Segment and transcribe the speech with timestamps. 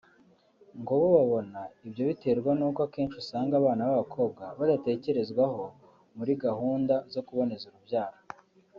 [0.79, 5.61] ngo bo babona ibyo biterwa n’uko akenshi usanga abana b’abakobwa badatekerezwaho
[6.17, 8.17] muri gahunda zo kuboneza urubyaro